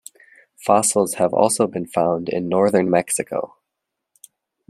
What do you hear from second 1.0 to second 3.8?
have also been found in northern Mexico.